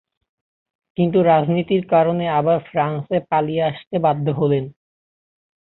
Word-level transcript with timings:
কিন্তু 0.97 1.17
রাজনৈতিক 1.23 1.81
কারণে 1.89 2.25
আবার 2.39 2.57
ফ্রান্সে 2.67 3.17
পালিয়ে 3.29 3.63
আসতে 3.63 3.95
বাধ্য 3.99 4.25
হলেন। 4.31 4.63